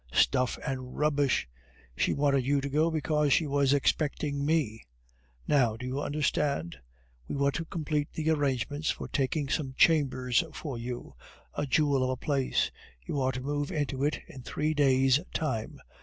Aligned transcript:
Stuff 0.13 0.57
and 0.65 0.97
rubbish! 0.97 1.47
She 1.95 2.11
wanted 2.15 2.43
you 2.43 2.59
to 2.59 2.69
go 2.69 2.89
because 2.89 3.31
she 3.31 3.45
was 3.45 3.71
expecting 3.71 4.43
me! 4.43 4.83
Now 5.47 5.77
do 5.77 5.85
you 5.85 6.01
understand? 6.01 6.79
We 7.27 7.35
were 7.35 7.51
to 7.51 7.65
complete 7.65 8.11
the 8.11 8.31
arrangements 8.31 8.89
for 8.89 9.07
taking 9.07 9.47
some 9.47 9.75
chambers 9.77 10.43
for 10.53 10.79
you, 10.79 11.13
a 11.53 11.67
jewel 11.67 12.03
of 12.03 12.09
a 12.09 12.17
place, 12.17 12.71
you 13.05 13.21
are 13.21 13.31
to 13.31 13.41
move 13.41 13.71
into 13.71 14.03
it 14.03 14.19
in 14.27 14.41
three 14.41 14.73
days' 14.73 15.19
time. 15.35 15.79